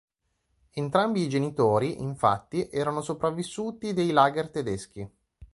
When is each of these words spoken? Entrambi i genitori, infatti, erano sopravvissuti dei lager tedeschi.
Entrambi 0.73 1.21
i 1.25 1.29
genitori, 1.29 2.01
infatti, 2.01 2.67
erano 2.71 3.03
sopravvissuti 3.03 3.93
dei 3.93 4.09
lager 4.09 4.49
tedeschi. 4.49 5.07